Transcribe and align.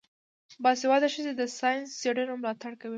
باسواده 0.63 1.07
ښځې 1.13 1.31
د 1.35 1.41
ساینسي 1.59 1.93
څیړنو 2.01 2.33
ملاتړ 2.41 2.71
کوي. 2.81 2.89